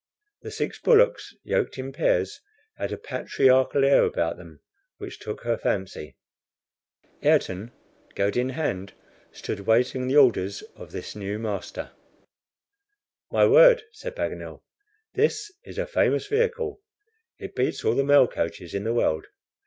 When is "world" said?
18.95-19.27